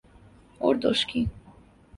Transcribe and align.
ওর 0.61 0.75
দোষ 0.83 0.99
কী। 1.09 1.21